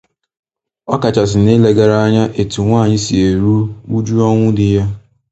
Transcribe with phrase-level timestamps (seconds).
[0.93, 3.55] ọkachasị n'ilegara anya etu nwaanyị si eru
[3.95, 4.83] uju ọnwụ di ya